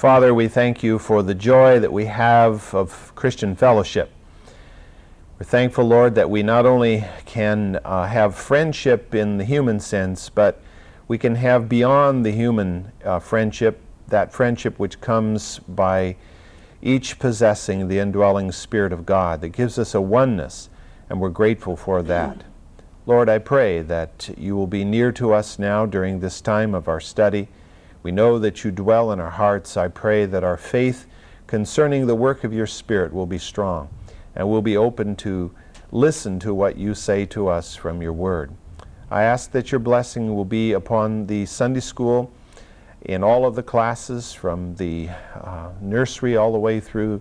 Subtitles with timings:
[0.00, 4.10] Father, we thank you for the joy that we have of Christian fellowship.
[5.38, 10.30] We're thankful, Lord, that we not only can uh, have friendship in the human sense,
[10.30, 10.62] but
[11.06, 13.78] we can have beyond the human uh, friendship,
[14.08, 16.16] that friendship which comes by
[16.80, 20.70] each possessing the indwelling Spirit of God that gives us a oneness,
[21.10, 22.42] and we're grateful for that.
[23.04, 26.88] Lord, I pray that you will be near to us now during this time of
[26.88, 27.48] our study.
[28.02, 29.76] We know that you dwell in our hearts.
[29.76, 31.06] I pray that our faith
[31.46, 33.88] concerning the work of your Spirit will be strong
[34.34, 35.50] and we'll be open to
[35.92, 38.52] listen to what you say to us from your word.
[39.10, 42.30] I ask that your blessing will be upon the Sunday school
[43.02, 47.20] in all of the classes from the uh, nursery all the way through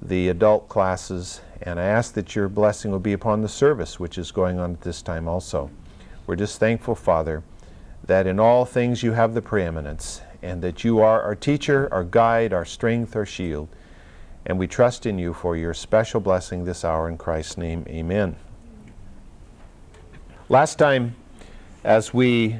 [0.00, 4.18] the adult classes and I ask that your blessing will be upon the service which
[4.18, 5.70] is going on at this time also.
[6.26, 7.42] We're just thankful, Father,
[8.04, 12.04] that in all things you have the preeminence, and that you are our teacher, our
[12.04, 13.68] guide, our strength, our shield.
[14.44, 17.86] And we trust in you for your special blessing this hour in Christ's name.
[17.88, 18.34] Amen.
[20.48, 21.14] Last time,
[21.84, 22.58] as we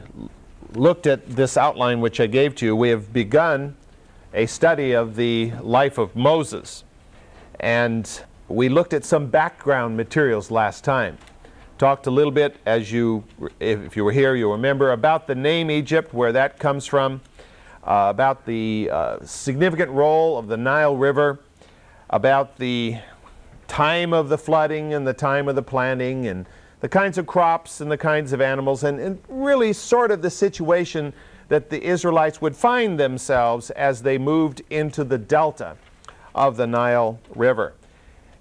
[0.75, 3.77] looked at this outline which I gave to you, we have begun
[4.33, 6.85] a study of the life of Moses.
[7.59, 8.09] And
[8.49, 11.19] we looked at some background materials last time.
[11.83, 13.25] Talked a little bit, as you,
[13.59, 17.21] if you were here, you'll remember, about the name Egypt, where that comes from,
[17.83, 21.41] uh, about the uh, significant role of the Nile River,
[22.09, 22.99] about the
[23.67, 26.47] time of the flooding and the time of the planting, and
[26.79, 30.31] the kinds of crops and the kinds of animals, and, and really sort of the
[30.31, 31.13] situation
[31.49, 35.77] that the Israelites would find themselves as they moved into the delta
[36.33, 37.73] of the Nile River.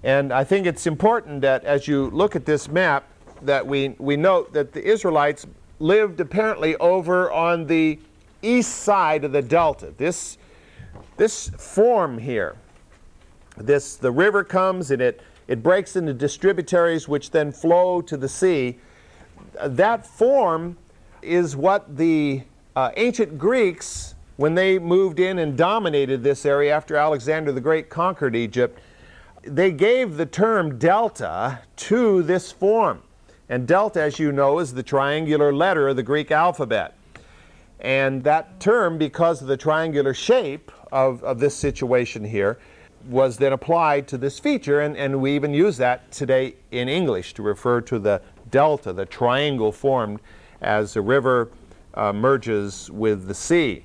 [0.03, 3.07] And I think it's important that as you look at this map,
[3.43, 5.45] that we, we note that the Israelites
[5.79, 7.99] lived apparently over on the
[8.41, 9.93] east side of the delta.
[9.97, 10.37] This,
[11.17, 12.55] this form here,
[13.57, 18.29] this, the river comes and it, it breaks into distributaries which then flow to the
[18.29, 18.79] sea.
[19.63, 20.77] That form
[21.21, 22.43] is what the
[22.75, 27.89] uh, ancient Greeks, when they moved in and dominated this area after Alexander the Great
[27.89, 28.79] conquered Egypt,
[29.43, 33.01] they gave the term delta to this form.
[33.51, 36.95] And delta, as you know, is the triangular letter of the Greek alphabet.
[37.81, 42.59] And that term, because of the triangular shape of, of this situation here,
[43.09, 47.33] was then applied to this feature, and, and we even use that today in English
[47.33, 50.21] to refer to the delta, the triangle formed
[50.61, 51.49] as the river
[51.95, 53.83] uh, merges with the sea.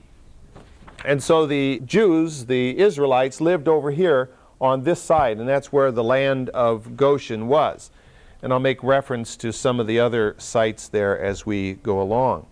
[1.04, 5.91] And so the Jews, the Israelites, lived over here on this side, and that's where
[5.91, 7.91] the land of Goshen was.
[8.43, 12.47] And I'll make reference to some of the other sites there as we go along.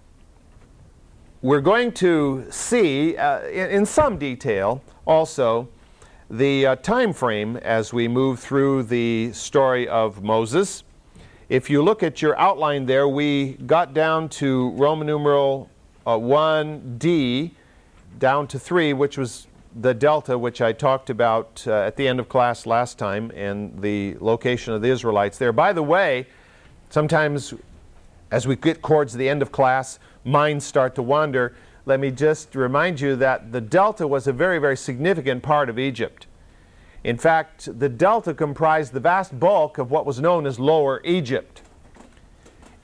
[1.43, 5.69] We're going to see uh, in, in, some detail also
[6.31, 10.85] the uh, time frame as we move through the story of Moses.
[11.51, 15.69] If you look at your outline there, we got down to Roman numeral
[16.07, 17.51] uh, 1D
[18.19, 22.21] down to 3, which was the delta, which I talked about uh, at the end
[22.21, 25.53] of class last time, and the location of the Israelites there.
[25.53, 26.27] By the way,
[26.91, 27.55] sometimes
[28.35, 31.55] as we get towards the end of class, minds start to wander.
[31.87, 35.79] Let me just remind you that the delta was a very, very significant part of
[35.79, 36.27] Egypt.
[37.05, 41.63] In fact, the delta comprised the vast bulk of what was known as Lower Egypt.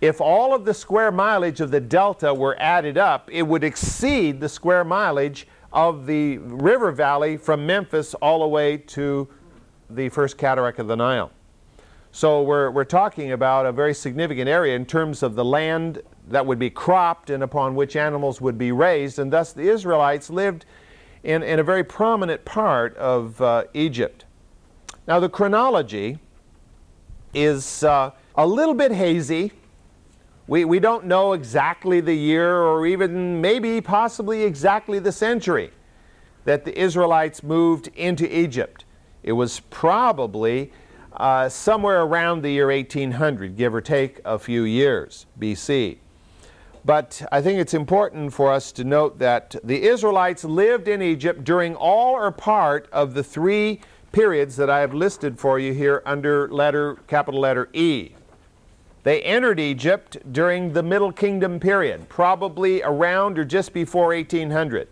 [0.01, 4.41] If all of the square mileage of the delta were added up, it would exceed
[4.41, 9.29] the square mileage of the river valley from Memphis all the way to
[9.89, 11.31] the first cataract of the Nile.
[12.13, 16.45] So we're, we're talking about a very significant area in terms of the land that
[16.45, 20.65] would be cropped and upon which animals would be raised, and thus the Israelites lived
[21.23, 24.25] in, in a very prominent part of uh, Egypt.
[25.07, 26.19] Now, the chronology
[27.33, 29.53] is uh, a little bit hazy
[30.51, 35.71] we, we don't know exactly the year or even maybe possibly exactly the century
[36.45, 38.85] that the Israelites moved into Egypt.
[39.23, 40.73] It was probably
[41.13, 45.99] uh, somewhere around the year 1800, give or take a few years BC.
[46.85, 51.45] But I think it's important for us to note that the Israelites lived in Egypt
[51.45, 56.03] during all or part of the three periods that I have listed for you here
[56.05, 58.15] under letter capital letter E.
[59.03, 64.89] They entered Egypt during the Middle Kingdom period, probably around or just before 1800.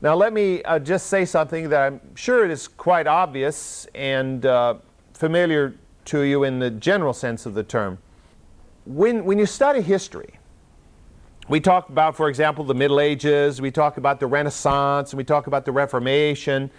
[0.00, 4.74] Now, let me uh, just say something that I'm sure is quite obvious and uh,
[5.12, 5.74] familiar
[6.06, 7.98] to you in the general sense of the term.
[8.84, 10.40] When, when you study history,
[11.48, 15.24] we talk about, for example, the Middle Ages, we talk about the Renaissance, and we
[15.24, 16.70] talk about the Reformation,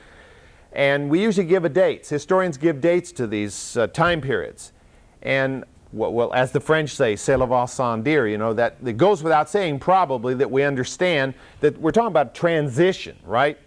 [0.74, 2.10] and we usually give a dates.
[2.10, 4.74] Historians give dates to these uh, time periods.
[5.22, 5.64] And
[5.94, 9.50] well, as the French say, c'est va sans dire, you know, that it goes without
[9.50, 13.58] saying probably that we understand that we're talking about transition, right?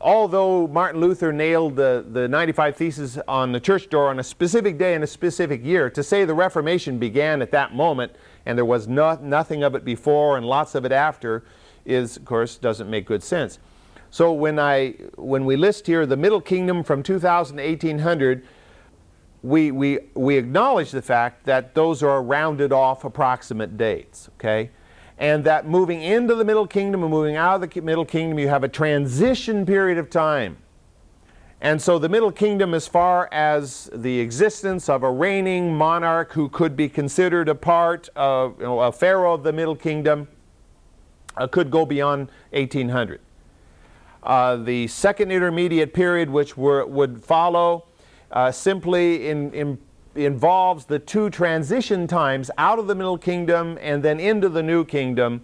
[0.00, 4.78] Although Martin Luther nailed the, the 95 Theses on the church door on a specific
[4.78, 8.12] day in a specific year, to say the Reformation began at that moment
[8.46, 11.42] and there was no, nothing of it before and lots of it after
[11.84, 13.58] is, of course, doesn't make good sense.
[14.10, 18.46] So when, I, when we list here the Middle Kingdom from 2000 to 1800,
[19.42, 24.70] we, we, we acknowledge the fact that those are rounded off approximate dates, okay?
[25.16, 28.48] And that moving into the Middle Kingdom and moving out of the Middle Kingdom, you
[28.48, 30.58] have a transition period of time.
[31.60, 36.48] And so the Middle Kingdom, as far as the existence of a reigning monarch who
[36.48, 40.28] could be considered a part of you know, a pharaoh of the Middle Kingdom,
[41.36, 43.20] uh, could go beyond 1800.
[44.22, 47.84] Uh, the second intermediate period, which were, would follow,
[48.32, 49.78] uh, simply in, in,
[50.14, 54.84] involves the two transition times out of the Middle Kingdom and then into the New
[54.84, 55.42] Kingdom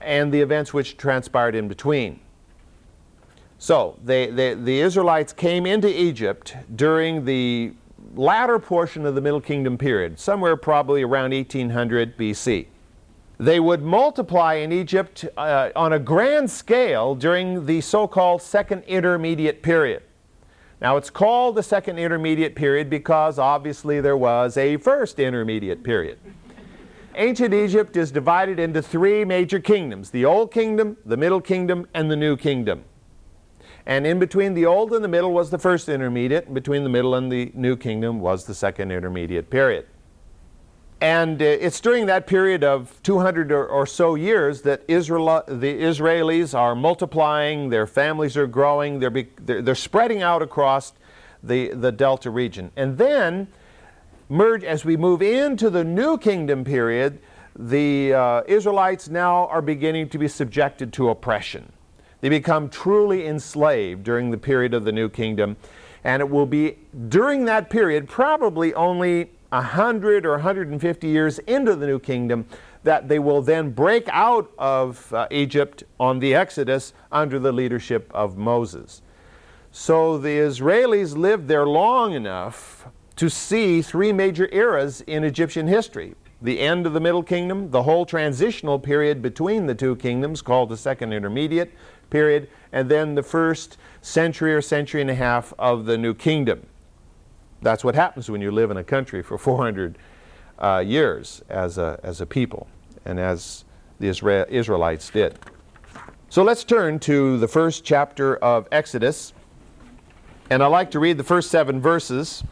[0.00, 2.20] and the events which transpired in between.
[3.58, 7.72] So, they, they, the Israelites came into Egypt during the
[8.14, 12.66] latter portion of the Middle Kingdom period, somewhere probably around 1800 BC.
[13.38, 18.84] They would multiply in Egypt uh, on a grand scale during the so called Second
[18.84, 20.02] Intermediate Period.
[20.80, 26.18] Now, it's called the Second Intermediate Period because obviously there was a First Intermediate Period.
[27.16, 32.10] Ancient Egypt is divided into three major kingdoms the Old Kingdom, the Middle Kingdom, and
[32.10, 32.84] the New Kingdom.
[33.86, 36.90] And in between the Old and the Middle was the First Intermediate, and between the
[36.90, 39.86] Middle and the New Kingdom was the Second Intermediate Period.
[41.04, 45.82] And uh, it's during that period of 200 or, or so years that Israel, the
[45.82, 50.94] Israelis are multiplying, their families are growing, they're, be, they're, they're, spreading out across
[51.42, 52.70] the, the Delta region.
[52.74, 53.48] And then,
[54.30, 57.18] merge, as we move into the New Kingdom period,
[57.54, 61.70] the uh, Israelites now are beginning to be subjected to oppression.
[62.22, 65.58] They become truly enslaved during the period of the New Kingdom.
[66.02, 66.78] And it will be
[67.10, 72.46] during that period, probably only 100 or 150 years into the new kingdom
[72.82, 78.10] that they will then break out of uh, Egypt on the Exodus under the leadership
[78.14, 79.00] of Moses.
[79.72, 82.86] So the Israelis lived there long enough
[83.16, 87.84] to see three major eras in Egyptian history the end of the Middle Kingdom, the
[87.84, 91.72] whole transitional period between the two kingdoms, called the Second Intermediate
[92.10, 96.66] period, and then the first century or century and a half of the New Kingdom.
[97.64, 99.98] That's what happens when you live in a country for 400
[100.58, 102.68] uh, years as a, as a people,
[103.04, 103.64] and as
[103.98, 105.38] the Israel, Israelites did.
[106.28, 109.32] So let's turn to the first chapter of Exodus,
[110.50, 112.44] and I'd like to read the first seven verses.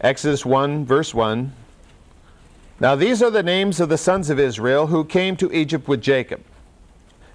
[0.00, 1.52] Exodus 1, verse 1.
[2.80, 6.02] Now these are the names of the sons of Israel who came to Egypt with
[6.02, 6.42] Jacob.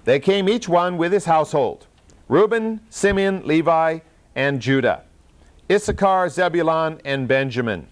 [0.04, 1.86] They came each one with his household
[2.28, 3.98] Reuben, Simeon, Levi,
[4.36, 5.02] and Judah.
[5.70, 7.86] Issachar, Zebulun, and Benjamin,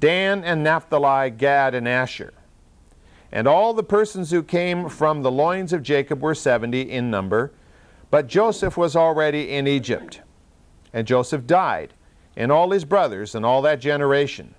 [0.00, 2.32] Dan and Naphtali, Gad and Asher.
[3.30, 7.52] And all the persons who came from the loins of Jacob were seventy in number,
[8.10, 10.20] but Joseph was already in Egypt.
[10.92, 11.92] And Joseph died,
[12.36, 14.54] and all his brothers, and all that generation.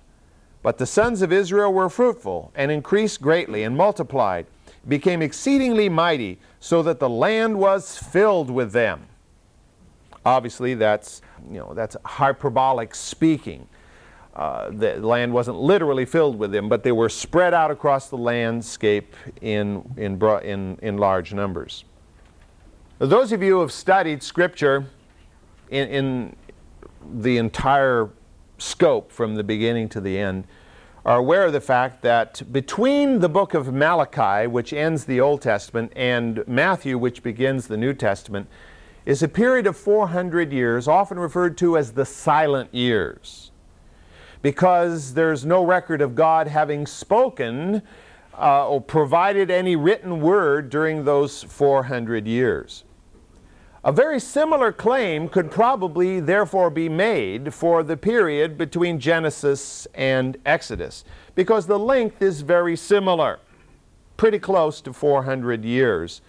[0.62, 4.46] But the sons of Israel were fruitful, and increased greatly, and multiplied,
[4.86, 9.06] became exceedingly mighty, so that the land was filled with them.
[10.24, 13.66] Obviously, that's, you know, that's hyperbolic speaking.
[14.34, 18.18] Uh, the land wasn't literally filled with them, but they were spread out across the
[18.18, 21.84] landscape in, in, in, in large numbers.
[22.98, 24.86] Those of you who have studied Scripture
[25.70, 26.36] in, in
[27.14, 28.10] the entire
[28.58, 30.46] scope from the beginning to the end
[31.04, 35.40] are aware of the fact that between the book of Malachi, which ends the Old
[35.40, 38.48] Testament, and Matthew, which begins the New Testament,
[39.06, 43.52] is a period of 400 years, often referred to as the silent years,
[44.42, 47.82] because there's no record of God having spoken
[48.36, 52.82] uh, or provided any written word during those 400 years.
[53.84, 60.36] A very similar claim could probably therefore be made for the period between Genesis and
[60.44, 61.04] Exodus,
[61.36, 63.38] because the length is very similar,
[64.16, 66.20] pretty close to 400 years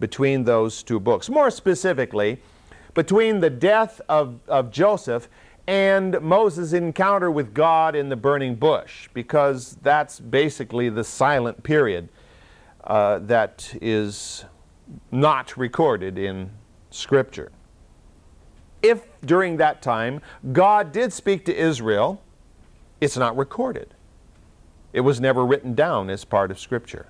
[0.00, 1.28] between those two books.
[1.28, 2.40] More specifically,
[2.94, 5.28] between the death of, of Joseph
[5.66, 12.08] and Moses' encounter with God in the burning bush, because that's basically the silent period
[12.84, 14.44] uh, that is
[15.10, 16.50] not recorded in
[16.90, 17.50] Scripture.
[18.82, 20.20] If during that time
[20.52, 22.22] God did speak to Israel,
[23.00, 23.94] it's not recorded.
[24.92, 27.08] It was never written down as part of Scripture.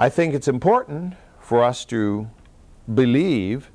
[0.00, 2.30] I think it's important for us to
[2.92, 3.70] believe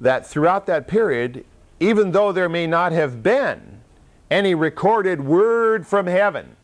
[0.00, 1.44] that throughout that period,
[1.80, 3.80] even though there may not have been
[4.30, 6.54] any recorded word from heaven,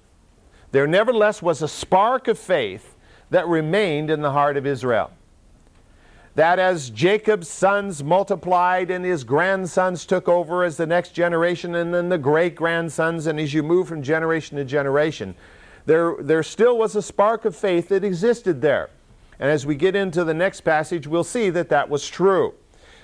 [0.71, 2.95] there nevertheless was a spark of faith
[3.31, 5.11] that remained in the heart of Israel.
[6.37, 11.93] That as Jacob's sons multiplied and his grandsons took over as the next generation, and
[11.93, 15.35] then the great grandsons, and as you move from generation to generation,
[15.87, 18.91] there, there still was a spark of faith that existed there.
[19.39, 22.55] And as we get into the next passage, we'll see that that was true.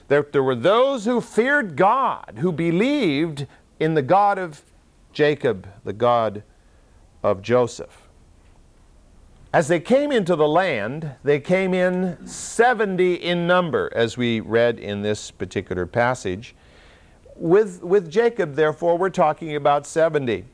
[0.09, 3.47] That there were those who feared God, who believed
[3.81, 4.63] in the God of
[5.13, 6.43] Jacob, the God
[7.23, 8.09] of Joseph.
[9.53, 14.79] As they came into the land, they came in 70 in number, as we read
[14.79, 16.55] in this particular passage.
[17.35, 20.45] With, with Jacob, therefore, we're talking about 70.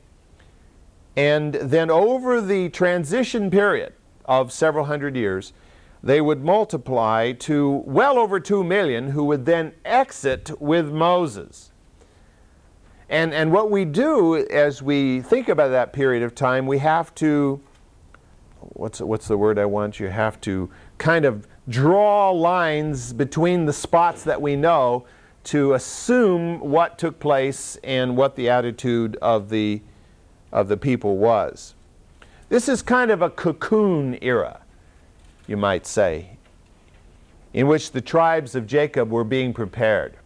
[1.15, 3.93] And then over the transition period
[4.25, 5.53] of several hundred years,
[6.03, 11.71] they would multiply to well over 2 million who would then exit with Moses.
[13.09, 17.13] And, and what we do as we think about that period of time, we have
[17.15, 17.61] to,
[18.59, 19.99] what's, what's the word I want?
[19.99, 25.05] You have to kind of draw lines between the spots that we know
[25.45, 29.81] to assume what took place and what the attitude of the,
[30.55, 31.75] of the people was.
[32.49, 34.61] This is kind of a cocoon era
[35.47, 36.37] you might say,
[37.53, 40.17] in which the tribes of Jacob were being prepared.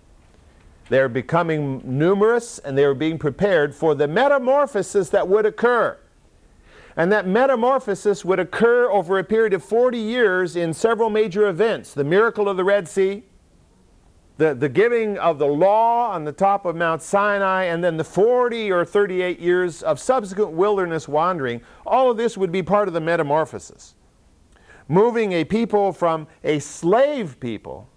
[0.90, 5.98] They were becoming numerous and they were being prepared for the metamorphosis that would occur.
[6.96, 11.94] And that metamorphosis would occur over a period of 40 years in several major events
[11.94, 13.24] the miracle of the Red Sea,
[14.40, 18.06] the, the giving of the law on the top of Mount Sinai, and then the
[18.06, 21.60] 40 or 38 years of subsequent wilderness wandering.
[21.86, 23.96] All of this would be part of the metamorphosis
[24.88, 27.88] moving a people from a slave people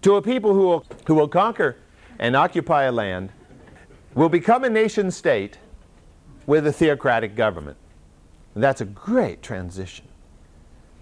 [0.00, 1.76] to a people who will, who will conquer
[2.18, 3.30] and occupy a land,
[4.14, 5.58] will become a nation state
[6.46, 7.76] with a theocratic government.
[8.54, 10.06] And that's a great transition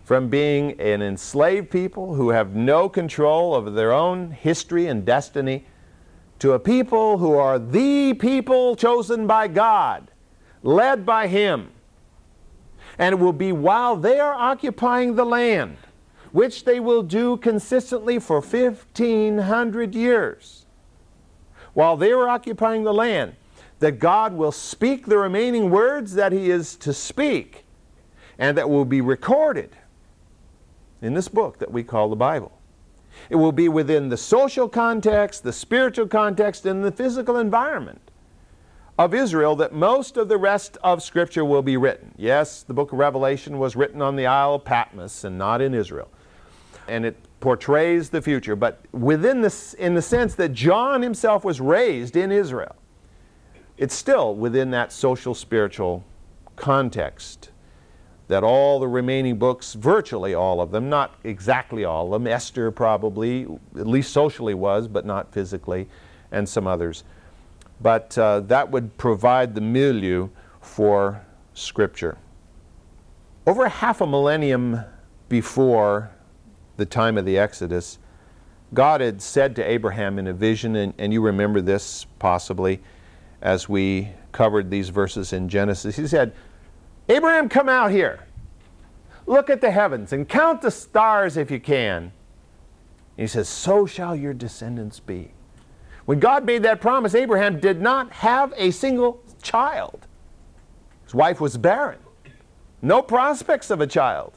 [0.04, 5.66] from being an enslaved people who have no control over their own history and destiny
[6.38, 10.10] to a people who are the people chosen by God,
[10.62, 11.70] led by Him,
[12.98, 15.78] and it will be while they are occupying the land,
[16.32, 20.66] which they will do consistently for 1,500 years.
[21.72, 23.36] While they are occupying the land,
[23.78, 27.64] that God will speak the remaining words that He is to speak,
[28.38, 29.70] and that will be recorded
[31.04, 32.52] in this book that we call the Bible.
[33.30, 38.10] It will be within the social context, the spiritual context, and the physical environment
[38.98, 42.14] of Israel that most of the rest of Scripture will be written.
[42.16, 45.74] Yes, the book of Revelation was written on the Isle of Patmos and not in
[45.74, 46.08] Israel.
[46.86, 51.60] And it portrays the future, but within this, in the sense that John himself was
[51.60, 52.76] raised in Israel,
[53.76, 56.04] it's still within that social spiritual
[56.56, 57.50] context
[58.28, 62.70] that all the remaining books, virtually all of them, not exactly all of them, Esther
[62.70, 63.46] probably,
[63.78, 65.88] at least socially was, but not physically,
[66.32, 67.04] and some others,
[67.80, 70.28] but uh, that would provide the milieu
[70.60, 72.16] for Scripture.
[73.46, 74.80] Over half a millennium
[75.28, 76.10] before
[76.76, 77.98] the time of the Exodus,
[78.72, 82.80] God had said to Abraham in a vision, and, and you remember this possibly
[83.42, 85.96] as we covered these verses in Genesis.
[85.96, 86.32] He said,
[87.08, 88.20] Abraham, come out here.
[89.26, 92.02] Look at the heavens and count the stars if you can.
[92.04, 92.12] And
[93.16, 95.32] he says, So shall your descendants be.
[96.04, 100.06] When God made that promise, Abraham did not have a single child.
[101.04, 101.98] His wife was barren,
[102.82, 104.34] no prospects of a child,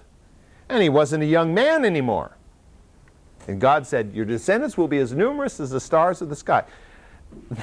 [0.69, 2.37] and he wasn't a young man anymore.
[3.47, 6.63] And God said, Your descendants will be as numerous as the stars of the sky.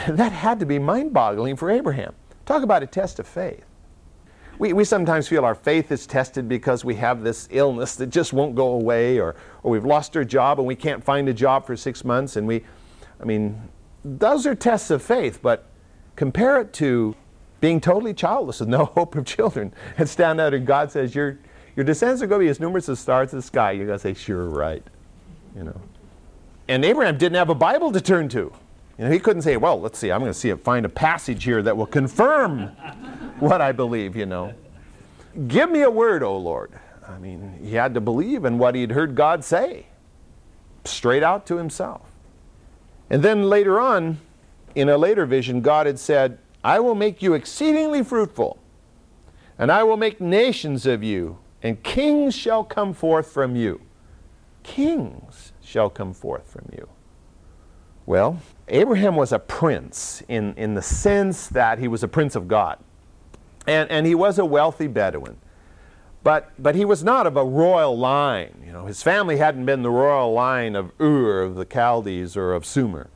[0.08, 2.14] That had to be mind boggling for Abraham.
[2.44, 3.64] Talk about a test of faith.
[4.58, 8.32] We, we sometimes feel our faith is tested because we have this illness that just
[8.32, 11.66] won't go away, or, or we've lost our job and we can't find a job
[11.66, 12.64] for six months, and we,
[13.20, 13.68] I mean,
[14.04, 15.66] those are tests of faith, but
[16.16, 17.16] compare it to
[17.60, 21.38] being totally childless with no hope of children and stand out and God says, Your,
[21.76, 23.72] your descendants are going to be as numerous as stars in the sky.
[23.72, 24.82] You're going to say, Sure, right.
[25.56, 25.80] You know.
[26.68, 28.52] And Abraham didn't have a Bible to turn to.
[28.98, 30.88] You know, he couldn't say, Well, let's see, I'm going to see it, find a
[30.88, 32.68] passage here that will confirm
[33.40, 34.54] what I believe, you know.
[35.48, 36.72] Give me a word, O Lord.
[37.06, 39.86] I mean, he had to believe in what he'd heard God say,
[40.84, 42.02] straight out to himself.
[43.10, 44.18] And then later on,
[44.74, 48.58] in a later vision, God had said, I will make you exceedingly fruitful,
[49.58, 53.80] and I will make nations of you, and kings shall come forth from you.
[54.62, 56.88] Kings shall come forth from you.
[58.06, 62.48] Well, Abraham was a prince in, in the sense that he was a prince of
[62.48, 62.78] God.
[63.66, 65.36] And, and he was a wealthy Bedouin.
[66.22, 68.62] But, but he was not of a royal line.
[68.64, 72.54] You know, his family hadn't been the royal line of Ur of the Chaldees or
[72.54, 73.10] of Sumer.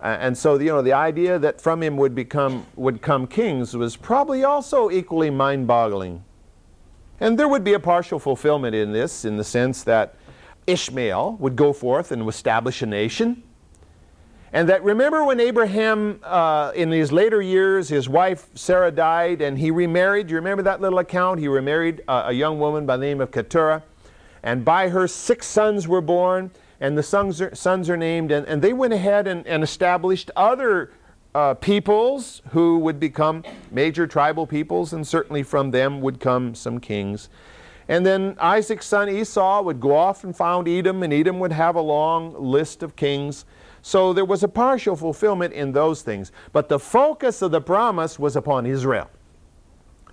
[0.00, 3.96] And so, you know, the idea that from him would, become, would come kings was
[3.96, 6.24] probably also equally mind boggling.
[7.20, 10.14] And there would be a partial fulfillment in this, in the sense that
[10.66, 13.42] Ishmael would go forth and establish a nation.
[14.52, 19.58] And that remember when Abraham, uh, in his later years, his wife Sarah died and
[19.58, 20.28] he remarried.
[20.28, 21.38] Do you remember that little account?
[21.40, 23.82] He remarried a, a young woman by the name of Keturah.
[24.42, 26.50] And by her, six sons were born,
[26.80, 28.30] and the sons are, sons are named.
[28.30, 30.92] And, and they went ahead and, and established other
[31.34, 36.80] uh, peoples who would become major tribal peoples, and certainly from them would come some
[36.80, 37.28] kings.
[37.88, 41.74] And then Isaac's son Esau would go off and found Edom, and Edom would have
[41.74, 43.44] a long list of kings.
[43.88, 46.30] So there was a partial fulfillment in those things.
[46.52, 49.08] But the focus of the promise was upon Israel.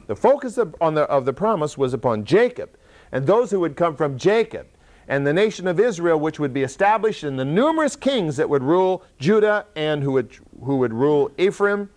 [0.07, 2.69] The focus of, on the, of the promise was upon Jacob
[3.11, 4.67] and those who would come from Jacob
[5.09, 8.63] and the nation of Israel, which would be established, and the numerous kings that would
[8.63, 11.89] rule Judah and who would, who would rule Ephraim.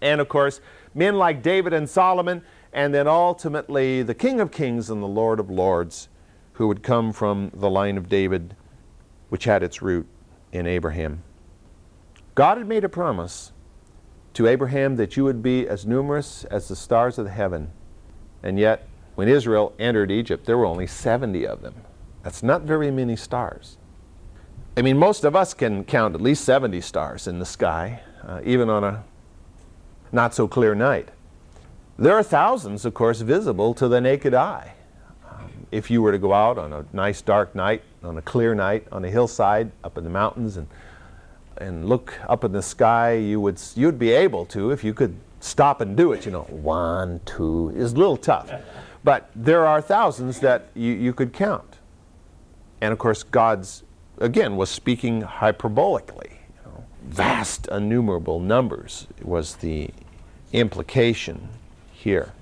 [0.00, 0.62] And of course,
[0.94, 2.40] men like David and Solomon,
[2.72, 6.08] and then ultimately the King of Kings and the Lord of Lords,
[6.54, 8.56] who would come from the line of David,
[9.28, 10.06] which had its root
[10.52, 11.22] in Abraham.
[12.34, 13.52] God had made a promise
[14.34, 17.72] to Abraham that you would be as numerous as the stars of the heaven.
[18.42, 18.86] And yet,
[19.16, 21.74] when Israel entered Egypt, there were only 70 of them.
[22.22, 23.78] That's not very many stars.
[24.76, 28.40] I mean, most of us can count at least 70 stars in the sky, uh,
[28.44, 29.04] even on a
[30.12, 31.08] not so clear night.
[31.98, 34.74] There are thousands, of course, visible to the naked eye
[35.70, 38.86] if you were to go out on a nice dark night, on a clear night,
[38.92, 40.66] on a hillside up in the mountains and,
[41.58, 45.16] and look up in the sky, you would, you'd be able to if you could
[45.40, 46.24] stop and do it.
[46.24, 48.50] You know, one, two is a little tough.
[49.04, 51.78] But there are thousands that you, you could count.
[52.80, 53.82] And of course, God's,
[54.18, 56.30] again, was speaking hyperbolically.
[56.30, 59.90] You know, vast, innumerable numbers was the
[60.52, 61.48] implication
[61.92, 62.32] here.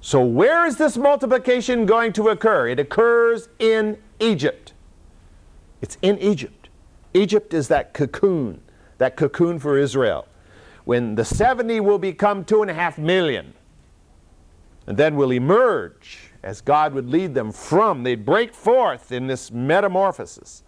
[0.00, 2.68] So, where is this multiplication going to occur?
[2.68, 4.72] It occurs in Egypt.
[5.80, 6.68] It's in Egypt.
[7.14, 8.60] Egypt is that cocoon,
[8.98, 10.26] that cocoon for Israel.
[10.84, 13.54] When the 70 will become two and a half million,
[14.86, 19.50] and then will emerge as God would lead them from, they'd break forth in this
[19.50, 20.62] metamorphosis.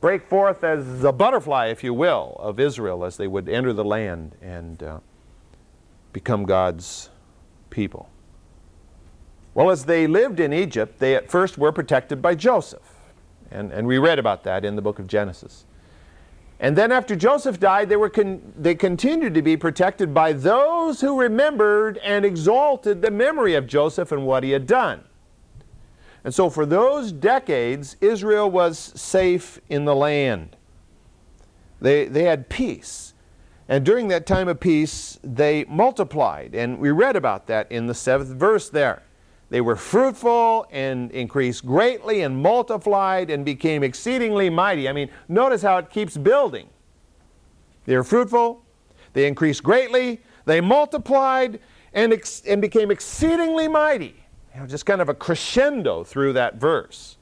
[0.00, 3.84] Break forth as a butterfly, if you will, of Israel as they would enter the
[3.84, 4.98] land and uh,
[6.12, 7.10] become God's
[7.70, 8.08] people.
[9.54, 12.94] Well, as they lived in Egypt, they at first were protected by Joseph.
[13.50, 15.64] And, and we read about that in the book of Genesis.
[16.58, 21.00] And then after Joseph died, they, were con- they continued to be protected by those
[21.00, 25.04] who remembered and exalted the memory of Joseph and what he had done.
[26.24, 30.56] And so for those decades, Israel was safe in the land.
[31.80, 33.12] They, they had peace.
[33.68, 36.54] And during that time of peace, they multiplied.
[36.54, 39.02] And we read about that in the seventh verse there.
[39.54, 44.88] They were fruitful and increased greatly and multiplied and became exceedingly mighty.
[44.88, 46.68] I mean, notice how it keeps building.
[47.84, 48.64] They were fruitful,
[49.12, 51.60] they increased greatly, they multiplied
[51.92, 54.16] and, ex- and became exceedingly mighty.
[54.54, 57.16] You know, just kind of a crescendo through that verse.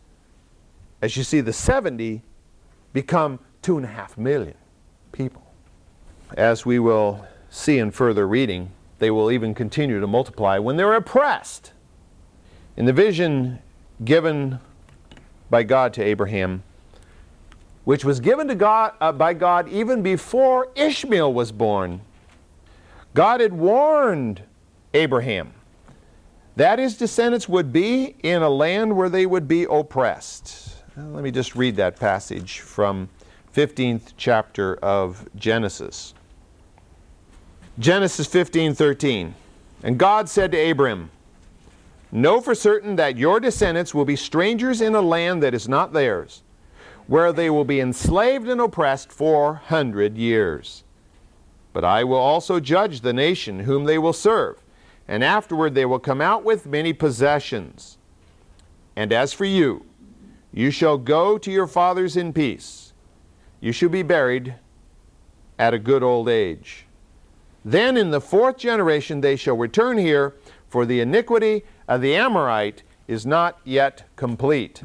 [1.02, 2.22] As you see, the 70
[2.94, 4.54] become two and a half million
[5.12, 5.52] people.
[6.38, 10.94] As we will see in further reading, they will even continue to multiply when they're
[10.94, 11.72] oppressed
[12.76, 13.58] in the vision
[14.04, 14.58] given
[15.50, 16.62] by God to Abraham,
[17.84, 22.00] which was given to God, uh, by God even before Ishmael was born,
[23.14, 24.42] God had warned
[24.94, 25.52] Abraham
[26.56, 30.82] that his descendants would be in a land where they would be oppressed.
[30.96, 33.08] let me just read that passage from
[33.54, 36.14] 15th chapter of Genesis.
[37.78, 39.34] Genesis 15:13.
[39.82, 41.10] And God said to Abram,
[42.14, 45.94] Know for certain that your descendants will be strangers in a land that is not
[45.94, 46.42] theirs,
[47.06, 50.84] where they will be enslaved and oppressed four hundred years.
[51.72, 54.62] But I will also judge the nation whom they will serve,
[55.08, 57.96] and afterward they will come out with many possessions.
[58.94, 59.86] And as for you,
[60.52, 62.92] you shall go to your fathers in peace.
[63.58, 64.56] You shall be buried
[65.58, 66.84] at a good old age.
[67.64, 70.34] Then in the fourth generation they shall return here,
[70.68, 74.82] for the iniquity of the Amorite is not yet complete.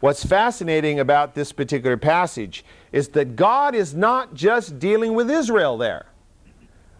[0.00, 5.78] What's fascinating about this particular passage is that God is not just dealing with Israel
[5.78, 6.06] there,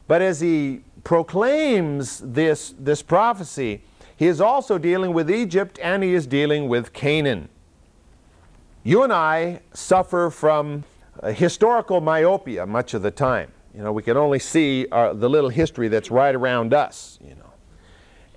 [0.06, 3.82] but as he proclaims this, this prophecy,
[4.16, 7.48] he is also dealing with Egypt and he is dealing with Canaan.
[8.82, 10.84] You and I suffer from
[11.26, 13.50] historical myopia much of the time.
[13.74, 17.18] You know, we can only see our, uh, the little history that's right around us,
[17.22, 17.43] you know.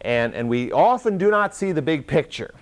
[0.07, 2.55] And, and we often do not see the big picture.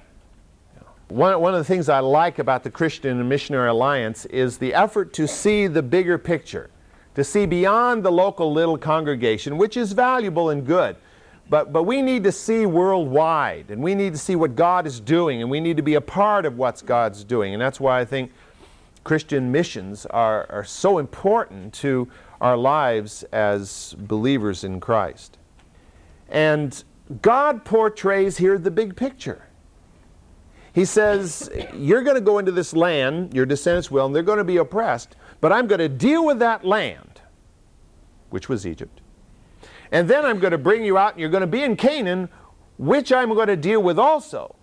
[1.09, 4.73] One, one of the things I like about the Christian and Missionary Alliance is the
[4.73, 6.71] effort to see the bigger picture,
[7.13, 10.95] to see beyond the local little congregation, which is valuable and good.
[11.47, 14.99] But, but we need to see worldwide, and we need to see what God is
[14.99, 17.53] doing, and we need to be a part of what God's doing.
[17.53, 18.31] And that's why I think
[19.03, 22.07] Christian missions are, are so important to
[22.41, 25.37] our lives as believers in Christ.
[26.27, 26.83] And
[27.21, 29.47] God portrays here the big picture.
[30.73, 34.39] He says, You're going to go into this land, your descendants will, and they're going
[34.39, 37.21] to be oppressed, but I'm going to deal with that land,
[38.29, 39.01] which was Egypt.
[39.91, 42.27] And then I'm going to bring you out, and you're going to be in Canaan,
[42.77, 44.55] which I'm going to deal with also.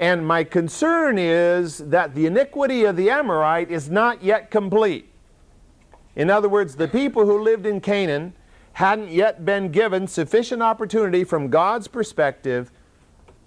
[0.00, 5.12] And my concern is that the iniquity of the Amorite is not yet complete.
[6.16, 8.32] In other words, the people who lived in Canaan
[8.80, 12.72] hadn't yet been given sufficient opportunity from God's perspective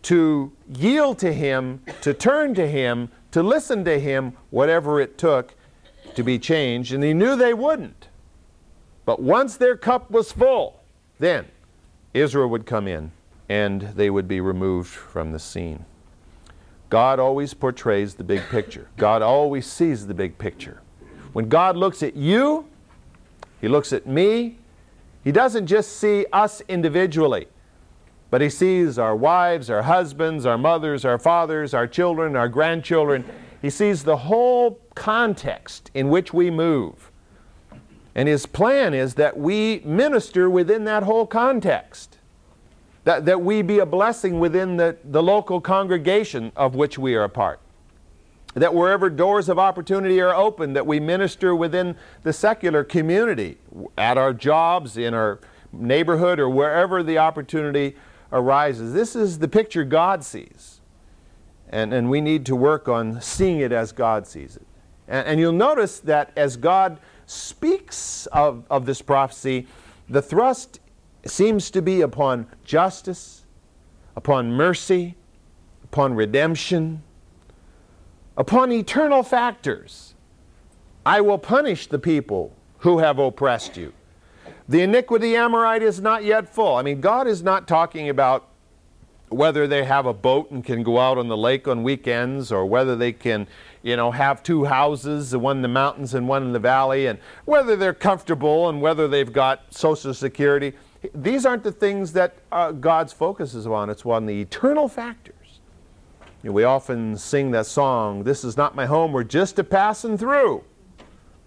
[0.03, 5.55] to yield to Him, to turn to Him, to listen to Him, whatever it took
[6.13, 8.09] to be changed, and He knew they wouldn't.
[9.05, 10.79] But once their cup was full,
[11.17, 11.47] then
[12.13, 13.11] Israel would come in
[13.49, 15.83] and they would be removed from the scene.
[16.91, 18.87] God always portrays the big picture.
[18.97, 20.79] God always sees the big picture.
[21.31, 22.67] When God looks at you,
[23.61, 24.59] He looks at me,
[25.23, 27.47] He doesn't just see us individually.
[28.33, 33.25] But he sees our wives, our husbands, our mothers, our fathers, our children, our grandchildren.
[33.61, 37.11] He sees the whole context in which we move.
[38.15, 42.17] And his plan is that we minister within that whole context.
[43.03, 47.25] That, that we be a blessing within the, the local congregation of which we are
[47.25, 47.59] a part.
[48.55, 53.57] That wherever doors of opportunity are open, that we minister within the secular community,
[53.97, 55.39] at our jobs, in our
[55.71, 57.95] neighborhood, or wherever the opportunity
[58.31, 58.93] arises.
[58.93, 60.81] This is the picture God sees.
[61.69, 64.67] And, and we need to work on seeing it as God sees it.
[65.07, 69.67] And, and you'll notice that as God speaks of, of this prophecy,
[70.07, 70.79] the thrust
[71.25, 73.45] seems to be upon justice,
[74.15, 75.15] upon mercy,
[75.83, 77.01] upon redemption,
[78.37, 80.15] upon eternal factors.
[81.05, 83.93] I will punish the people who have oppressed you.
[84.67, 86.75] The iniquity Amorite is not yet full.
[86.75, 88.47] I mean, God is not talking about
[89.29, 92.65] whether they have a boat and can go out on the lake on weekends or
[92.65, 93.47] whether they can,
[93.81, 97.19] you know, have two houses, one in the mountains and one in the valley, and
[97.45, 100.73] whether they're comfortable and whether they've got Social Security.
[101.13, 103.89] These aren't the things that uh, God's focus is on.
[103.89, 105.32] It's on the eternal factors.
[106.43, 109.63] You know, we often sing that song, This is not my home, we're just a
[109.63, 110.65] passing through.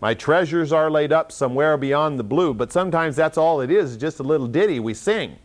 [0.01, 3.99] My treasures are laid up somewhere beyond the blue, but sometimes that's all it is,
[3.99, 5.37] just a little ditty we sing.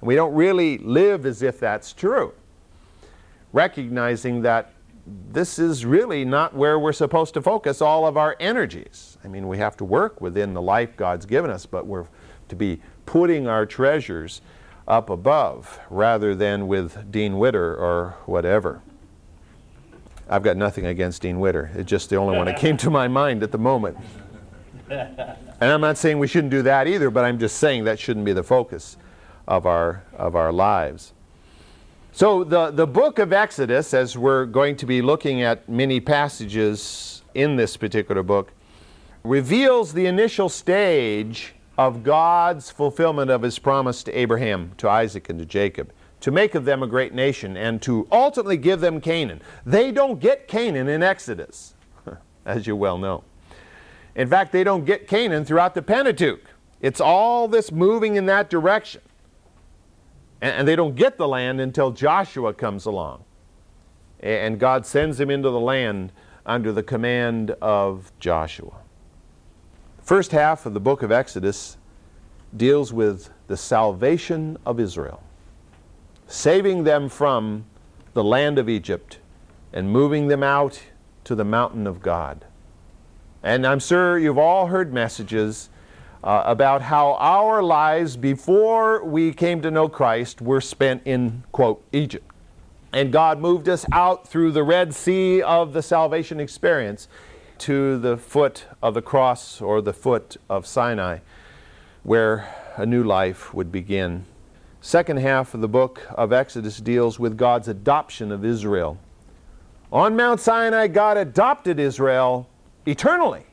[0.00, 2.32] And we don't really live as if that's true.
[3.52, 4.72] Recognizing that
[5.06, 9.18] this is really not where we're supposed to focus all of our energies.
[9.22, 12.06] I mean, we have to work within the life God's given us, but we're
[12.48, 14.40] to be putting our treasures
[14.86, 18.82] up above rather than with Dean Witter or whatever.
[20.28, 21.70] I've got nothing against Dean Witter.
[21.74, 23.96] It's just the only one that came to my mind at the moment.
[24.88, 28.26] And I'm not saying we shouldn't do that either, but I'm just saying that shouldn't
[28.26, 28.96] be the focus
[29.48, 31.12] of our, of our lives.
[32.12, 37.22] So, the, the book of Exodus, as we're going to be looking at many passages
[37.34, 38.52] in this particular book,
[39.22, 45.38] reveals the initial stage of God's fulfillment of his promise to Abraham, to Isaac, and
[45.38, 49.40] to Jacob to make of them a great nation and to ultimately give them Canaan.
[49.64, 51.74] They don't get Canaan in Exodus,
[52.44, 53.24] as you well know.
[54.14, 56.42] In fact, they don't get Canaan throughout the Pentateuch.
[56.80, 59.02] It's all this moving in that direction.
[60.40, 63.24] And, they don't get the land until Joshua comes along.
[64.20, 66.12] And God sends them into the land
[66.44, 68.74] under the command of Joshua.
[70.06, 71.76] First half of the book of Exodus
[72.56, 75.20] deals with the salvation of Israel,
[76.28, 77.64] saving them from
[78.14, 79.18] the land of Egypt
[79.72, 80.80] and moving them out
[81.24, 82.44] to the mountain of God.
[83.42, 85.70] And I'm sure you've all heard messages
[86.22, 91.84] uh, about how our lives before we came to know Christ were spent in, quote,
[91.90, 92.30] Egypt.
[92.92, 97.08] And God moved us out through the Red Sea of the salvation experience
[97.58, 101.18] to the foot of the cross or the foot of Sinai,
[102.02, 104.24] where a new life would begin.
[104.80, 108.98] Second half of the book of Exodus deals with God's adoption of Israel.
[109.92, 112.48] On Mount Sinai, God adopted Israel
[112.86, 113.46] eternally,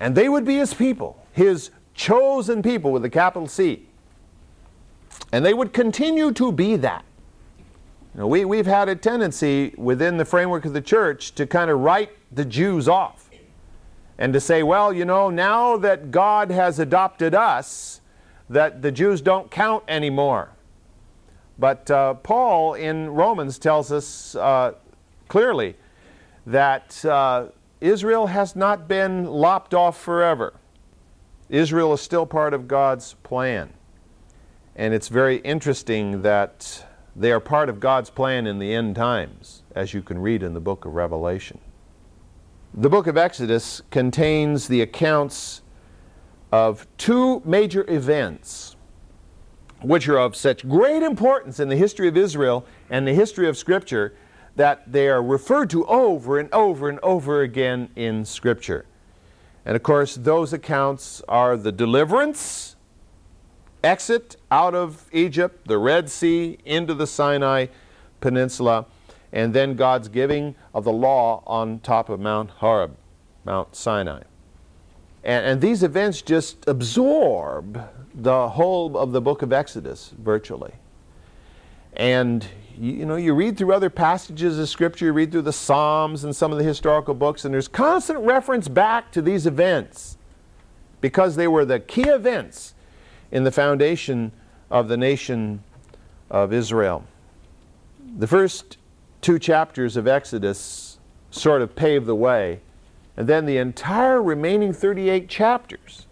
[0.00, 3.86] and they would be his people, his chosen people with a capital C.
[5.32, 7.04] And they would continue to be that.
[8.14, 11.68] You know, we, we've had a tendency within the framework of the church to kind
[11.68, 13.28] of write the Jews off
[14.18, 18.00] and to say, well, you know, now that God has adopted us,
[18.48, 20.50] that the Jews don't count anymore.
[21.58, 24.74] But uh, Paul in Romans tells us uh,
[25.26, 25.74] clearly
[26.46, 27.46] that uh,
[27.80, 30.54] Israel has not been lopped off forever.
[31.48, 33.72] Israel is still part of God's plan.
[34.76, 39.62] And it's very interesting that they are part of God's plan in the end times,
[39.74, 41.60] as you can read in the book of Revelation.
[42.72, 45.62] The book of Exodus contains the accounts
[46.50, 48.74] of two major events
[49.80, 53.56] which are of such great importance in the history of Israel and the history of
[53.56, 54.14] Scripture
[54.56, 58.86] that they are referred to over and over and over again in Scripture.
[59.64, 62.73] And of course, those accounts are the deliverance
[63.84, 67.66] exit out of Egypt, the Red Sea, into the Sinai
[68.20, 68.86] Peninsula,
[69.32, 72.96] and then God's giving of the law on top of Mount Horeb,
[73.44, 74.22] Mount Sinai.
[75.22, 77.80] And, and these events just absorb
[78.14, 80.72] the whole of the book of Exodus virtually.
[81.94, 82.46] And
[82.78, 86.24] you, you, know, you read through other passages of Scripture, you read through the Psalms
[86.24, 90.16] and some of the historical books, and there's constant reference back to these events
[91.00, 92.73] because they were the key events
[93.34, 94.32] in the foundation
[94.70, 95.62] of the nation
[96.30, 97.04] of Israel.
[98.16, 98.78] The first
[99.20, 100.98] two chapters of Exodus
[101.32, 102.60] sort of pave the way,
[103.16, 106.06] and then the entire remaining 38 chapters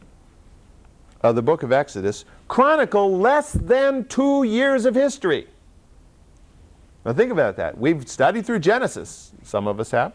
[1.21, 5.47] of the book of Exodus chronicle less than two years of history.
[7.05, 7.79] Now think about that.
[7.79, 10.13] We've studied through Genesis, some of us have.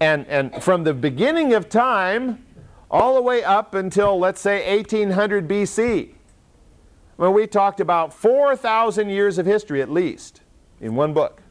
[0.00, 2.44] And, and from the beginning of time
[2.90, 6.14] all the way up until, let's say, 1800 BC,
[7.16, 10.40] when we talked about 4,000 years of history at least
[10.80, 11.42] in one book.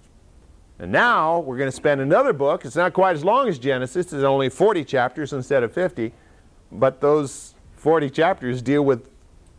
[0.80, 2.66] And now we're going to spend another book.
[2.66, 6.12] It's not quite as long as Genesis, it's only 40 chapters instead of 50,
[6.72, 9.10] but those 40 chapters deal with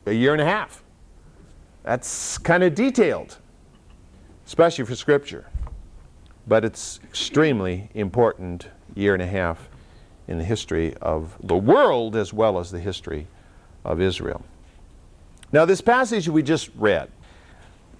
[0.06, 0.82] a year and a half.
[1.82, 3.38] That's kind of detailed,
[4.46, 5.46] especially for Scripture.
[6.46, 9.69] But it's extremely important year and a half
[10.30, 13.26] in the history of the world as well as the history
[13.84, 14.42] of Israel.
[15.52, 17.10] Now, this passage we just read,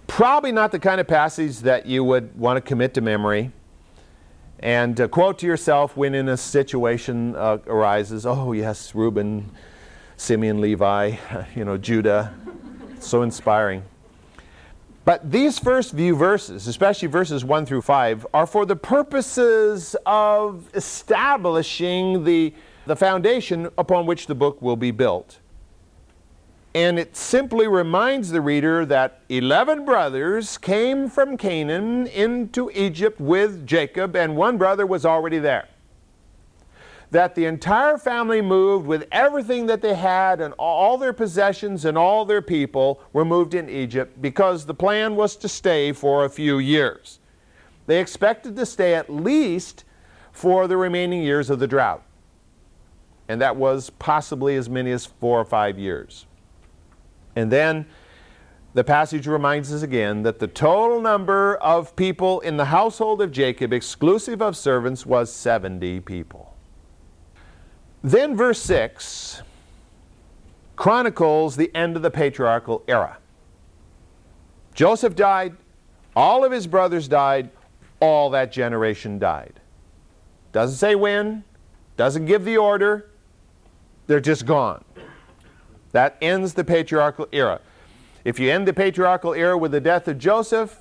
[0.07, 3.51] probably not the kind of passage that you would want to commit to memory
[4.61, 9.51] and uh, quote to yourself when in a situation uh, arises, oh, yes, Reuben,
[10.17, 11.17] Simeon, Levi,
[11.57, 12.33] you know, Judah.
[13.01, 13.83] so inspiring.
[15.11, 20.71] But these first few verses, especially verses 1 through 5, are for the purposes of
[20.73, 22.55] establishing the,
[22.87, 25.41] the foundation upon which the book will be built.
[26.77, 33.67] And it simply reminds the reader that 11 brothers came from Canaan into Egypt with
[33.67, 35.67] Jacob, and one brother was already there
[37.11, 41.99] that the entire family moved with everything that they had and all their possessions and
[41.99, 46.31] all their people were moved in Egypt because the plan was to stay for a
[46.31, 47.19] few years.
[47.87, 49.85] They expected to stay at least
[50.31, 52.05] for the remaining years of the drought.
[53.29, 56.27] And that was possibly as many as four or five years.
[57.35, 57.87] And then
[58.75, 63.33] the passage reminds us again that the total number of people in the household of
[63.33, 66.50] Jacob, exclusive of servants, was 70 people.
[68.03, 69.43] Then verse 6
[70.77, 73.19] chronicles the end of the patriarchal era.
[74.73, 75.55] Joseph died,
[76.17, 77.51] all of his brothers died,
[78.01, 79.61] all that generation died.
[80.53, 81.45] Doesn't say when,
[81.99, 83.11] doesn't give the order,
[84.07, 84.83] they're just gone.
[85.93, 87.61] That ends the patriarchal era.
[88.25, 90.79] If you end the patriarchal era with the death of Joseph,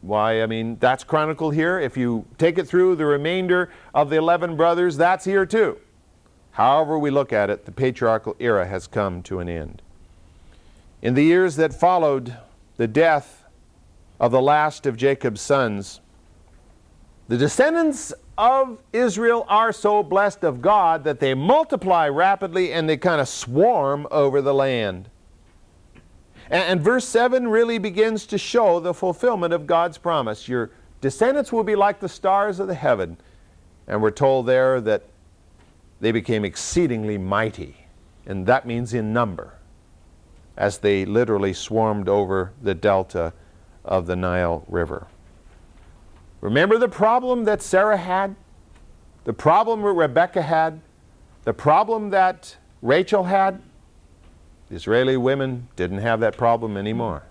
[0.00, 1.78] why, I mean, that's chronicled here.
[1.78, 5.78] If you take it through the remainder of the 11 brothers, that's here too.
[6.58, 9.80] However, we look at it, the patriarchal era has come to an end.
[11.00, 12.36] In the years that followed
[12.78, 13.44] the death
[14.18, 16.00] of the last of Jacob's sons,
[17.28, 22.96] the descendants of Israel are so blessed of God that they multiply rapidly and they
[22.96, 25.10] kind of swarm over the land.
[26.50, 30.48] And, and, verse 7 really begins to show the fulfillment of God's promise.
[30.48, 33.16] Your descendants will be like the stars of the heaven.
[33.86, 35.04] And we're told there that
[36.00, 37.86] they became exceedingly mighty.
[38.26, 39.54] And that means in number,
[40.56, 43.32] as they literally swarmed over the delta
[43.84, 45.06] of the Nile River.
[46.40, 48.36] Remember the problem that Sarah had?
[49.24, 50.80] The problem that Rebecca had?
[51.44, 53.62] The problem that Rachel had?
[54.68, 57.24] The Israeli women didn't have that problem anymore.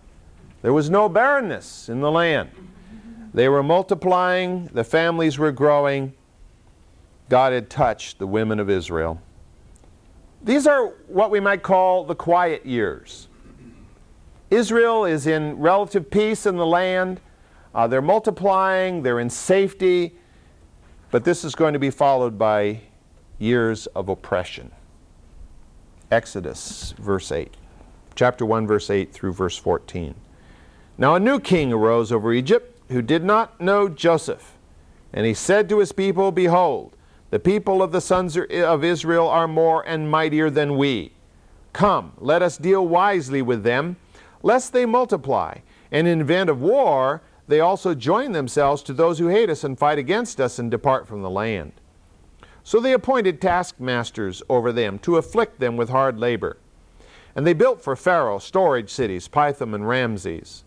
[0.61, 2.49] There was no barrenness in the land.
[3.33, 6.13] They were multiplying, the families were growing.
[7.29, 9.21] God had touched the women of Israel.
[10.43, 13.27] These are what we might call the quiet years.
[14.49, 17.19] Israel is in relative peace in the land.
[17.75, 20.15] Uh, they're multiplying, they're in safety,
[21.11, 22.81] but this is going to be followed by
[23.39, 24.71] years of oppression.
[26.09, 27.53] Exodus, verse 8.
[28.15, 30.15] Chapter 1, verse 8 through verse 14.
[30.97, 34.53] Now a new king arose over Egypt who did not know Joseph.
[35.13, 36.96] And he said to his people, Behold,
[37.37, 41.11] the people of the sons er, of Israel are more and mightier than we.
[41.71, 43.97] Come, let us deal wisely with them,
[44.41, 45.59] lest they multiply.
[45.91, 49.77] And in event of war, they also join themselves to those who hate us and
[49.77, 51.73] fight against us and depart from the land.
[52.63, 56.57] So they appointed taskmasters over them to afflict them with hard labor.
[57.35, 60.63] And they built for Pharaoh storage cities, Pithom and Ramses.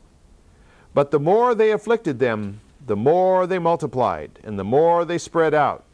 [0.94, 5.52] But the more they afflicted them, the more they multiplied, and the more they spread
[5.52, 5.84] out,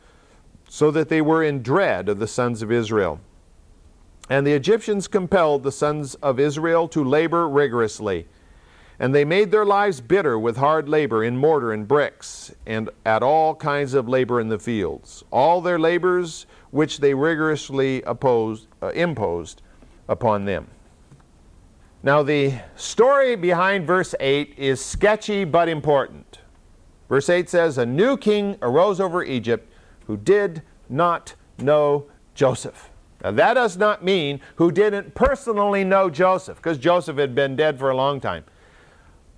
[0.69, 3.21] so that they were in dread of the sons of Israel.
[4.29, 8.27] And the Egyptians compelled the sons of Israel to labor rigorously
[8.99, 13.23] and they made their lives bitter with hard labor in mortar and bricks, and at
[13.23, 15.23] all kinds of labor in the fields.
[15.31, 19.61] All their labors which they rigorously opposed, uh, imposed
[20.09, 20.69] upon them.
[22.03, 26.41] Now, the story behind verse 8 is sketchy but important.
[27.09, 29.71] Verse 8 says, A new king arose over Egypt
[30.07, 32.91] who did not know Joseph.
[33.23, 37.79] Now, that does not mean who didn't personally know Joseph, because Joseph had been dead
[37.79, 38.45] for a long time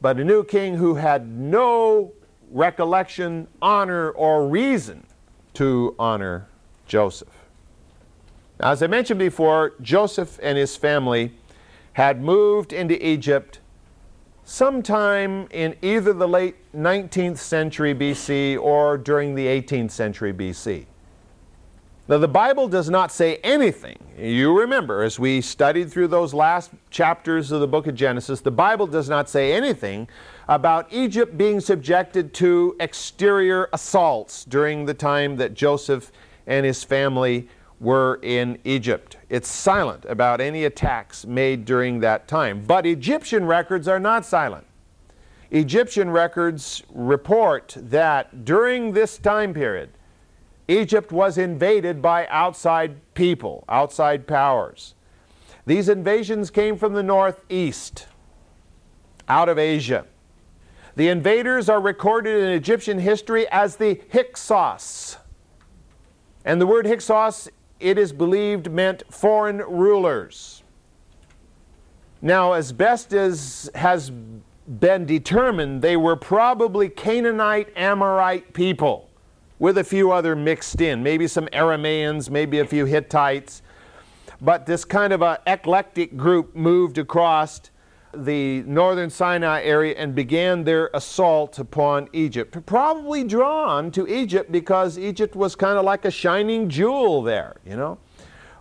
[0.01, 2.13] but a new king who had no
[2.51, 5.05] recollection, honor, or reason
[5.55, 6.47] to honor
[6.87, 7.29] Joseph.
[8.61, 11.33] Now, as I mentioned before, Joseph and his family
[11.95, 13.61] had moved into Egypt
[14.49, 20.87] sometime in either the late 19th century BC or during the 18th century BC.
[22.09, 23.99] Now, the Bible does not say anything.
[24.17, 28.51] You remember, as we studied through those last chapters of the book of Genesis, the
[28.51, 30.09] Bible does not say anything
[30.49, 36.11] about Egypt being subjected to exterior assaults during the time that Joseph
[36.47, 37.51] and his family
[37.81, 39.17] were in Egypt.
[39.29, 42.65] It's silent about any attacks made during that time.
[42.67, 44.67] But Egyptian records are not silent.
[45.51, 49.91] Egyptian records report that during this time period,
[50.67, 54.95] Egypt was invaded by outside people, outside powers.
[55.65, 58.07] These invasions came from the northeast,
[59.29, 60.05] out of Asia.
[60.97, 65.17] The invaders are recorded in Egyptian history as the Hyksos.
[66.45, 67.49] And the word Hyksos,
[67.81, 70.63] it is believed, meant foreign rulers.
[72.21, 79.09] Now, as best as has been determined, they were probably Canaanite Amorite people
[79.59, 83.63] with a few other mixed in, maybe some Aramaeans, maybe a few Hittites.
[84.41, 87.61] But this kind of an eclectic group moved across
[88.15, 92.57] the northern Sinai area and began their assault upon Egypt.
[92.67, 97.77] Probably drawn to Egypt because Egypt was kind of like a shining jewel there, you
[97.77, 97.99] know.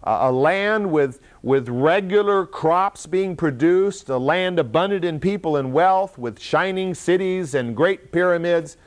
[0.04, 5.74] Uh, a land with, with regular crops being produced, a land abundant in people and
[5.74, 8.78] wealth, with shining cities and great pyramids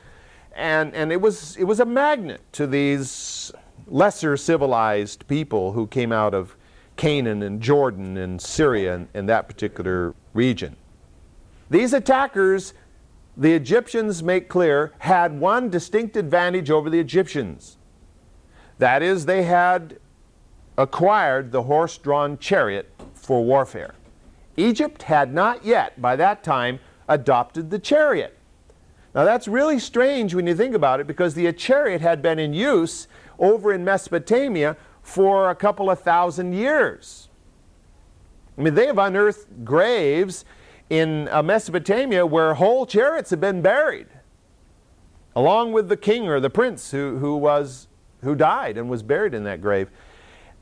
[0.53, 3.51] and, and it, was, it was a magnet to these
[3.87, 6.55] lesser civilized people who came out of
[7.01, 10.75] Canaan and Jordan and Syria and, and that particular region.
[11.67, 12.75] These attackers,
[13.35, 17.77] the Egyptians make clear, had one distinct advantage over the Egyptians.
[18.77, 19.97] That is, they had
[20.77, 23.95] acquired the horse drawn chariot for warfare.
[24.55, 28.37] Egypt had not yet, by that time, adopted the chariot.
[29.15, 32.53] Now that's really strange when you think about it because the chariot had been in
[32.53, 33.07] use
[33.39, 34.77] over in Mesopotamia
[35.11, 37.29] for a couple of thousand years.
[38.57, 40.45] I mean, they have unearthed graves
[40.89, 44.07] in uh, Mesopotamia where whole chariots have been buried,
[45.35, 47.87] along with the king or the prince who, who, was,
[48.21, 49.89] who died and was buried in that grave.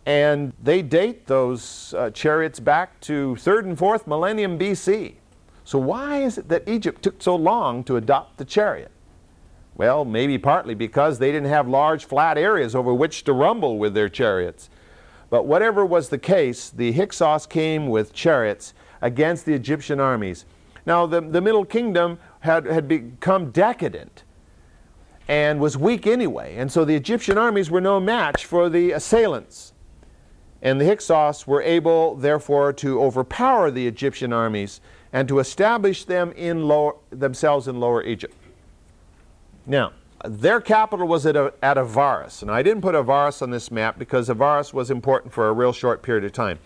[0.06, 5.16] And they date those uh, chariots back to 3rd and 4th millennium BC.
[5.64, 8.92] So, why is it that Egypt took so long to adopt the chariot?
[9.80, 13.94] Well, maybe partly because they didn't have large flat areas over which to rumble with
[13.94, 14.70] their chariots.
[15.30, 20.44] But whatever was the case, the Hyksos came with chariots against the Egyptian armies.
[20.86, 24.26] Now, the, the Middle Kingdom had, had become decadent
[25.30, 29.72] and was weak anyway, and so the Egyptian armies were no match for the assailants.
[30.62, 34.82] And the Hyksos were able, therefore, to overpower the Egyptian armies
[35.14, 38.36] and to establish them in lower, themselves in Lower Egypt.
[39.66, 39.94] Now,
[40.26, 42.42] their capital was at, at Avaris.
[42.42, 45.74] And I didn't put Avaris on this map because Avaris was important for a real
[45.74, 46.60] short period of time.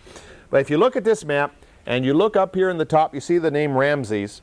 [0.50, 1.54] But if you look at this map
[1.86, 4.42] and you look up here in the top, you see the name Ramses.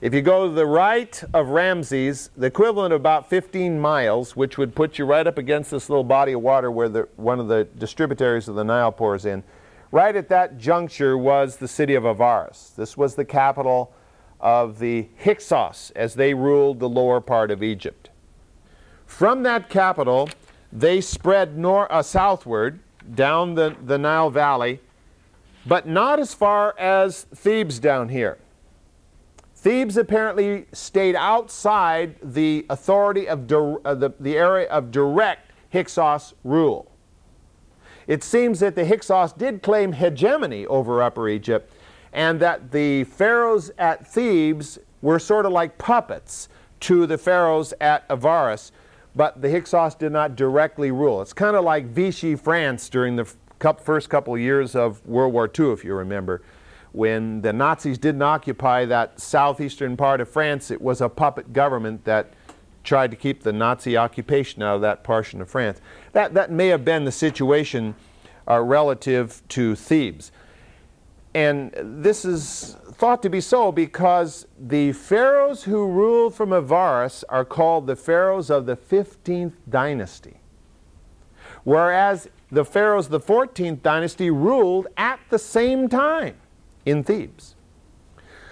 [0.00, 4.56] If you go to the right of Ramses, the equivalent of about 15 miles, which
[4.56, 7.48] would put you right up against this little body of water where the, one of
[7.48, 9.44] the distributaries of the Nile pours in,
[9.92, 12.74] right at that juncture was the city of Avaris.
[12.76, 13.92] This was the capital
[14.40, 18.10] of the Hyksos as they ruled the lower part of Egypt.
[19.06, 20.28] From that capital,
[20.72, 22.80] they spread nor- uh, southward
[23.14, 24.80] down the, the Nile Valley,
[25.66, 28.38] but not as far as Thebes down here.
[29.56, 36.32] Thebes apparently stayed outside the authority of di- uh, the, the area of direct Hyksos
[36.44, 36.90] rule.
[38.06, 41.72] It seems that the Hyksos did claim hegemony over Upper Egypt,
[42.12, 46.48] and that the pharaohs at Thebes were sort of like puppets
[46.80, 48.70] to the pharaohs at Avaris,
[49.14, 51.20] but the Hyksos did not directly rule.
[51.22, 53.26] It's kind of like Vichy France during the
[53.82, 56.42] first couple of years of World War II, if you remember.
[56.92, 62.04] When the Nazis didn't occupy that southeastern part of France, it was a puppet government
[62.04, 62.32] that
[62.82, 65.80] tried to keep the Nazi occupation out of that portion of France.
[66.12, 67.94] That, that may have been the situation
[68.48, 70.32] uh, relative to Thebes.
[71.34, 71.72] And
[72.02, 77.86] this is thought to be so because the pharaohs who ruled from Avaris are called
[77.86, 80.36] the pharaohs of the 15th dynasty.
[81.64, 86.36] Whereas the pharaohs of the 14th dynasty ruled at the same time
[86.84, 87.54] in Thebes.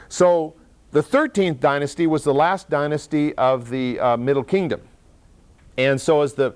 [0.08, 0.54] So
[0.92, 4.82] the 13th dynasty was the last dynasty of the uh, Middle Kingdom.
[5.76, 6.54] And so as the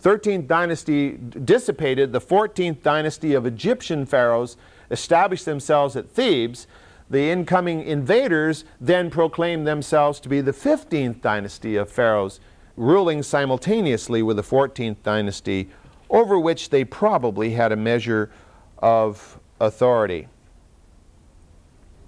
[0.00, 4.56] 13th dynasty dissipated, the 14th dynasty of Egyptian pharaohs
[4.92, 6.66] established themselves at Thebes,
[7.10, 12.40] the incoming invaders then proclaimed themselves to be the 15th dynasty of pharaohs,
[12.76, 15.68] ruling simultaneously with the 14th dynasty,
[16.08, 18.30] over which they probably had a measure
[18.78, 20.28] of authority.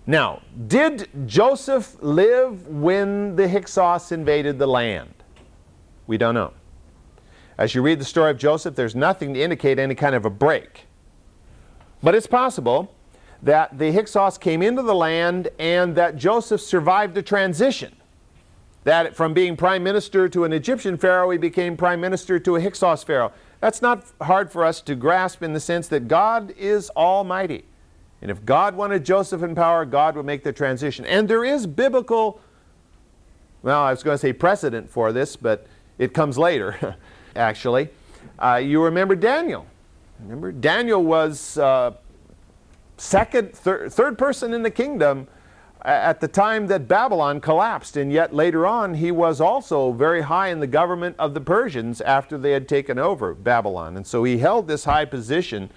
[0.06, 5.14] Now, did Joseph live when the Hyksos invaded the land?
[6.06, 6.52] We don't know.
[7.56, 10.30] As you read the story of Joseph, there's nothing to indicate any kind of a
[10.30, 10.86] break.
[12.04, 12.94] But it's possible
[13.42, 17.96] that the Hyksos came into the land and that Joseph survived the transition.
[18.84, 22.60] That from being prime minister to an Egyptian pharaoh, he became prime minister to a
[22.60, 23.32] Hyksos pharaoh.
[23.60, 27.64] That's not hard for us to grasp in the sense that God is almighty.
[28.20, 31.06] And if God wanted Joseph in power, God would make the transition.
[31.06, 32.38] And there is biblical,
[33.62, 35.66] well, I was going to say precedent for this, but
[35.98, 36.96] it comes later,
[37.36, 37.88] actually.
[38.38, 39.66] Uh, you remember Daniel.
[40.20, 41.92] Remember, Daniel was uh,
[42.96, 45.28] second, thir- third person in the kingdom
[45.84, 50.48] at the time that Babylon collapsed, and yet later on he was also very high
[50.48, 53.96] in the government of the Persians after they had taken over Babylon.
[53.96, 55.70] And so he held this high position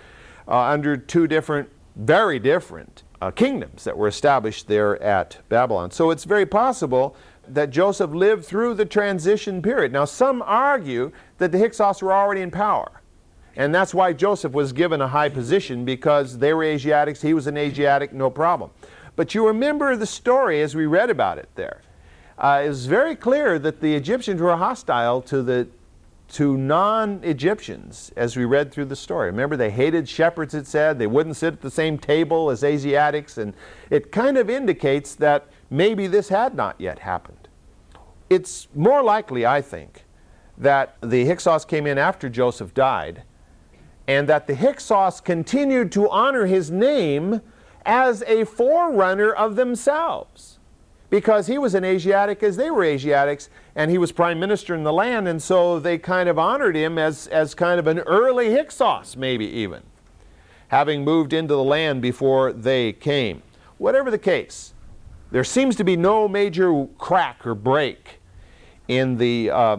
[0.48, 5.92] uh, under two different, very different uh, kingdoms that were established there at Babylon.
[5.92, 7.16] So it's very possible
[7.46, 9.92] that Joseph lived through the transition period.
[9.92, 12.97] Now, some argue that the Hyksos were already in power.
[13.58, 17.48] And that's why Joseph was given a high position because they were Asiatics, he was
[17.48, 18.70] an Asiatic, no problem.
[19.16, 21.82] But you remember the story as we read about it there.
[22.38, 25.68] Uh, it was very clear that the Egyptians were hostile to the
[26.30, 29.28] to non-Egyptians as we read through the story.
[29.28, 31.00] Remember, they hated shepherds, it said.
[31.00, 33.38] They wouldn't sit at the same table as Asiatics.
[33.38, 33.54] And
[33.90, 37.48] it kind of indicates that maybe this had not yet happened.
[38.30, 40.04] It's more likely, I think,
[40.58, 43.24] that the Hyksos came in after Joseph died
[44.08, 47.42] and that the Hyksos continued to honor his name
[47.86, 50.60] as a forerunner of themselves.
[51.10, 54.84] because he was an Asiatic as they were Asiatics, and he was prime minister in
[54.84, 58.52] the land, and so they kind of honored him as, as kind of an early
[58.52, 59.84] Hyksos, maybe even,
[60.70, 63.42] having moved into the land before they came.
[63.78, 64.74] Whatever the case,
[65.32, 68.20] there seems to be no major crack or break
[68.88, 69.78] in the uh,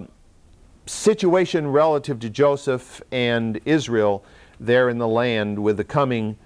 [0.88, 4.24] situation relative to Joseph and Israel
[4.58, 6.36] there in the land with the coming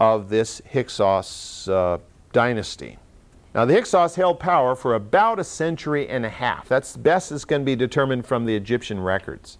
[0.00, 1.98] of this Hyksos uh,
[2.32, 2.98] dynasty.
[3.54, 6.68] Now, the Hyksos held power for about a century and a half.
[6.68, 9.58] That's the best as can be determined from the Egyptian records.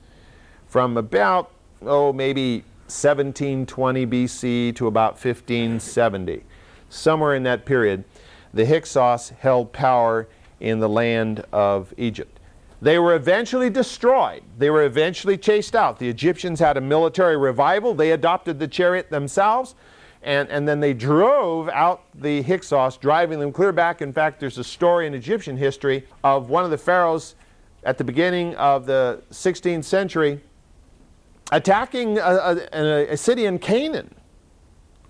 [0.66, 6.42] From about, oh, maybe 1720 BC to about 1570.
[6.88, 8.04] Somewhere in that period,
[8.52, 10.28] the Hyksos held power
[10.58, 12.33] in the land of Egypt.
[12.84, 14.42] They were eventually destroyed.
[14.58, 15.98] They were eventually chased out.
[15.98, 17.94] The Egyptians had a military revival.
[17.94, 19.74] They adopted the chariot themselves
[20.22, 24.02] and, and then they drove out the Hyksos, driving them clear back.
[24.02, 27.36] In fact, there's a story in Egyptian history of one of the pharaohs
[27.84, 30.42] at the beginning of the 16th century
[31.52, 34.14] attacking a, a, a city in Canaan,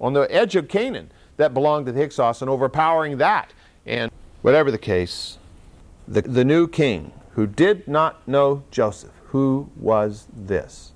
[0.01, 3.53] on the edge of Canaan, that belonged to the Hyksos, and overpowering that.
[3.85, 4.13] And
[4.43, 5.39] whatever the case,
[6.07, 10.93] the, the new king who did not know Joseph, who was this?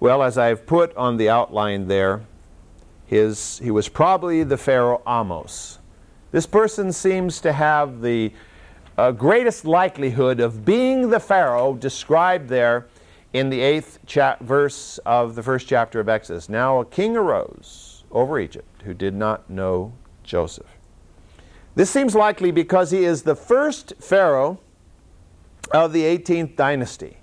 [0.00, 2.22] Well, as I've put on the outline there,
[3.06, 5.78] his, he was probably the Pharaoh Ahmose.
[6.30, 8.32] This person seems to have the
[8.96, 12.86] uh, greatest likelihood of being the Pharaoh described there
[13.32, 16.48] in the eighth cha- verse of the first chapter of Exodus.
[16.48, 20.78] Now a king arose over Egypt who did not know Joseph.
[21.74, 24.60] This seems likely because he is the first Pharaoh
[25.72, 27.18] of the 18th dynasty.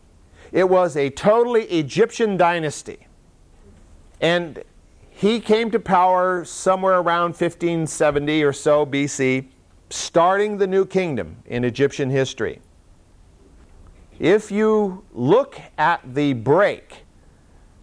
[0.51, 3.07] It was a totally Egyptian dynasty.
[4.19, 4.63] And
[5.09, 9.47] he came to power somewhere around 1570 or so BC,
[9.89, 12.61] starting the new kingdom in Egyptian history.
[14.19, 17.03] If you look at the break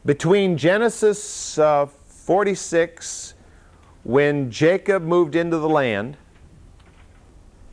[0.04, 3.34] between Genesis uh, 46,
[4.04, 6.16] when Jacob moved into the land,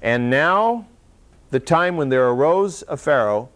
[0.02, 0.86] and now
[1.52, 3.50] the time when there arose a Pharaoh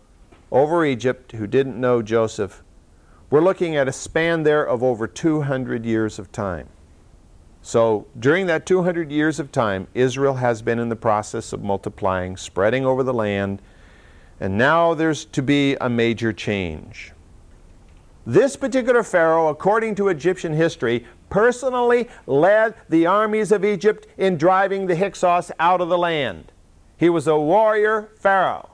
[0.52, 2.64] over Egypt who didn't know Joseph,
[3.30, 6.68] we're looking at a span there of over 200 years of time.
[7.62, 12.38] So during that 200 years of time, Israel has been in the process of multiplying,
[12.38, 13.62] spreading over the land,
[14.40, 17.12] and now there's to be a major change.
[18.26, 24.88] This particular Pharaoh, according to Egyptian history, personally led the armies of Egypt in driving
[24.88, 26.52] the Hyksos out of the land.
[27.00, 28.70] He was a warrior Pharaoh.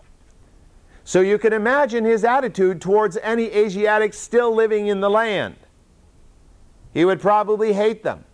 [1.03, 5.55] So you can imagine his attitude towards any Asiatics still living in the land.
[6.91, 8.25] He would probably hate them.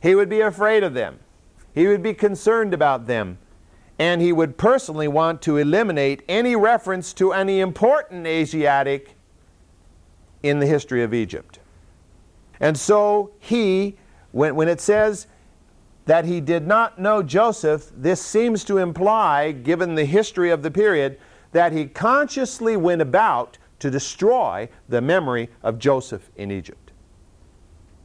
[0.00, 1.18] He would be afraid of them.
[1.74, 3.38] He would be concerned about them.
[3.98, 9.16] And he would personally want to eliminate any reference to any important Asiatic
[10.42, 11.58] in the history of Egypt.
[12.60, 13.96] And so he,
[14.30, 15.26] when, when it says
[16.06, 20.70] that he did not know Joseph, this seems to imply, given the history of the
[20.70, 21.18] period,
[21.52, 26.92] that he consciously went about to destroy the memory of Joseph in Egypt.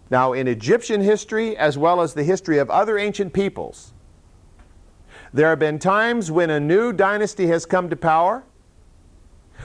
[0.10, 3.94] Now, in Egyptian history, as well as the history of other ancient peoples,
[5.34, 8.44] there have been times when a new dynasty has come to power,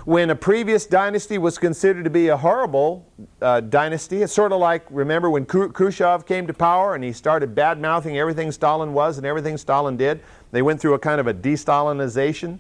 [0.05, 3.07] when a previous dynasty was considered to be a horrible
[3.43, 4.23] uh, dynasty.
[4.23, 8.19] It's sort of like, remember when Khrushchev came to power and he started bad mouthing
[8.19, 10.21] everything Stalin was and everything Stalin did?
[10.53, 12.59] They went through a kind of a de Stalinization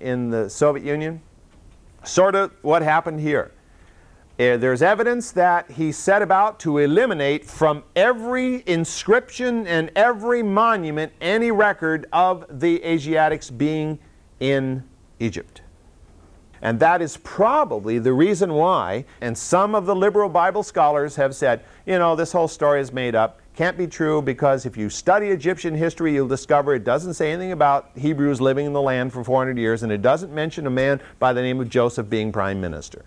[0.00, 1.20] in the Soviet Union.
[2.04, 3.52] Sort of what happened here.
[4.38, 11.12] Uh, there's evidence that he set about to eliminate from every inscription and every monument
[11.20, 13.98] any record of the Asiatics being
[14.40, 14.82] in
[15.18, 15.60] Egypt.
[16.62, 21.34] And that is probably the reason why, and some of the liberal Bible scholars have
[21.34, 24.88] said, you know, this whole story is made up can't be true because if you
[24.88, 29.12] study Egyptian history, you'll discover it doesn't say anything about Hebrews living in the land
[29.12, 32.32] for 400 years, and it doesn't mention a man by the name of Joseph being
[32.32, 33.04] prime minister.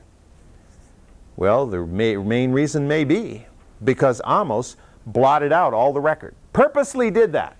[1.38, 3.48] Well, the main reason may be
[3.84, 4.76] because Ahmose
[5.08, 6.36] blotted out all the record.
[6.52, 7.58] Purposely did that.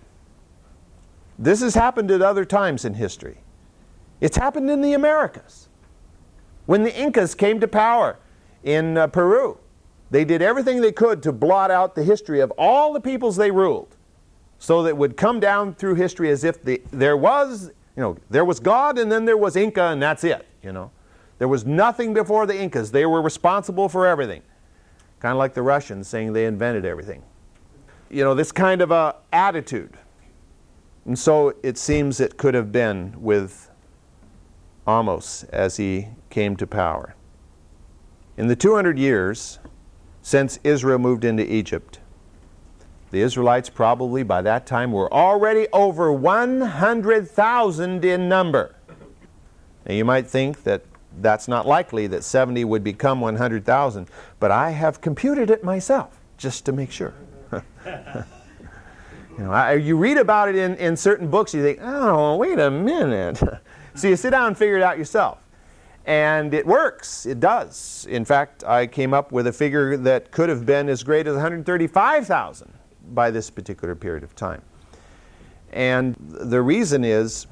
[1.40, 3.40] This has happened at other times in history.
[4.22, 5.68] It's happened in the Americas.
[6.66, 8.18] When the Incas came to power
[8.64, 9.58] in uh, Peru,
[10.12, 13.52] they did everything they could to blot out the history of all the peoples they
[13.52, 13.96] ruled
[14.60, 18.18] so that it would come down through history as if the, there was, you know,
[18.30, 20.92] there was God and then there was Inca and that's it, you know.
[21.40, 22.92] There was nothing before the Incas.
[22.92, 24.42] They were responsible for everything.
[25.20, 27.24] Kind of like the Russians saying they invented everything.
[28.10, 29.98] You know, this kind of a attitude
[31.06, 33.70] And so it seems it could have been with
[34.88, 37.14] Ahmose as he came to power.
[38.38, 39.60] In the 200 years
[40.24, 42.00] since Israel moved into Egypt,
[43.12, 48.76] the Israelites probably by that time were already over 100,000 in number.
[49.86, 50.82] Now you might think that
[51.22, 54.08] that's not likely that 70 would become 100,000,
[54.40, 57.14] but I have computed it myself just to make sure.
[57.52, 57.62] you,
[59.38, 62.72] know, I, you read about it in, in certain books, you think, oh, wait a
[62.72, 63.40] minute.
[63.94, 65.43] so you sit down and figure it out yourself.
[66.06, 67.26] And it works.
[67.26, 68.06] It does.
[68.10, 71.34] In fact, I came up with a figure that could have been as great as
[71.34, 72.74] 135,000
[73.14, 74.62] by this particular period of time.
[75.72, 77.48] And the reason is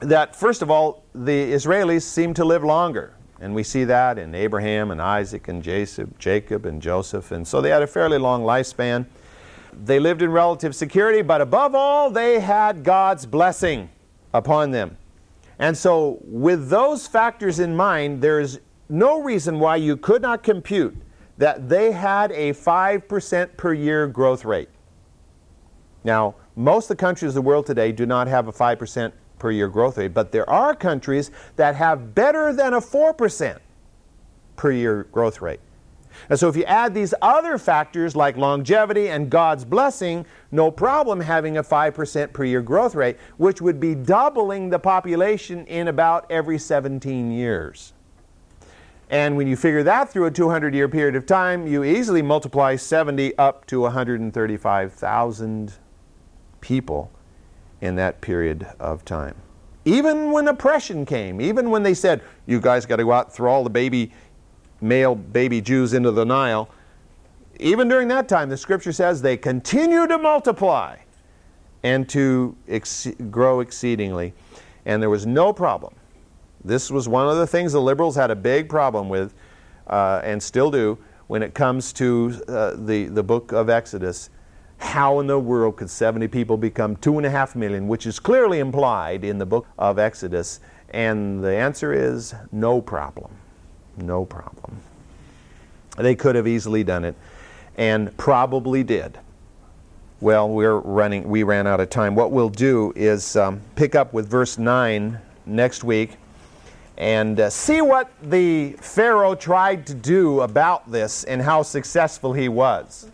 [0.00, 3.12] that, first of all, the Israelis seem to live longer.
[3.40, 7.32] And we see that in Abraham and Isaac and Jacob and Joseph.
[7.32, 9.04] And so they had a fairly long lifespan.
[9.84, 13.90] They lived in relative security, but above all, they had God's blessing
[14.32, 14.96] upon them.
[15.58, 20.42] And so, with those factors in mind, there is no reason why you could not
[20.42, 20.96] compute
[21.38, 24.68] that they had a 5% per year growth rate.
[26.04, 29.50] Now, most of the countries of the world today do not have a 5% per
[29.50, 33.58] year growth rate, but there are countries that have better than a 4%
[34.56, 35.60] per year growth rate.
[36.28, 41.20] And so if you add these other factors like longevity and God's blessing, no problem
[41.20, 46.26] having a 5% per year growth rate, which would be doubling the population in about
[46.30, 47.92] every 17 years.
[49.08, 52.74] And when you figure that through a 200 year period of time, you easily multiply
[52.76, 55.72] 70 up to 135,000
[56.60, 57.12] people
[57.80, 59.36] in that period of time.
[59.84, 63.34] Even when oppression came, even when they said, you guys got to go out and
[63.34, 64.10] throw all the baby
[64.80, 66.68] male baby Jews into the Nile.
[67.58, 70.96] Even during that time, the scripture says they continue to multiply
[71.82, 74.34] and to ex- grow exceedingly.
[74.84, 75.94] And there was no problem.
[76.64, 79.34] This was one of the things the liberals had a big problem with,
[79.86, 80.98] uh, and still do,
[81.28, 84.30] when it comes to uh, the, the book of Exodus.
[84.78, 88.18] How in the world could 70 people become two and a half million, which is
[88.18, 90.60] clearly implied in the book of Exodus?
[90.90, 93.30] And the answer is no problem
[93.96, 94.80] no problem.
[95.96, 97.14] They could have easily done it
[97.76, 99.18] and probably did.
[100.20, 102.14] Well, we're running, we ran out of time.
[102.14, 106.16] What we'll do is um, pick up with verse 9 next week
[106.96, 112.48] and uh, see what the Pharaoh tried to do about this and how successful he
[112.48, 113.10] was.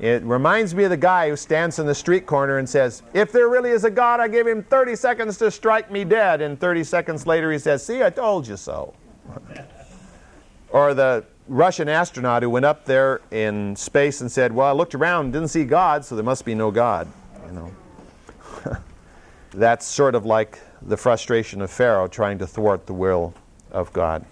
[0.00, 3.30] It reminds me of the guy who stands in the street corner and says, If
[3.30, 6.40] there really is a God, I give him 30 seconds to strike me dead.
[6.40, 8.94] And 30 seconds later he says, See, I told you so.
[10.72, 14.94] or the Russian astronaut who went up there in space and said, "Well, I looked
[14.94, 17.08] around, didn't see God, so there must be no God."
[17.46, 17.72] You know,
[19.52, 23.34] that's sort of like the frustration of Pharaoh trying to thwart the will
[23.70, 24.24] of God.